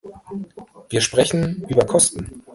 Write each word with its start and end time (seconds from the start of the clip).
Wir 0.89 0.99
sprechen 0.99 1.63
über 1.69 1.85
Kosten. 1.85 2.41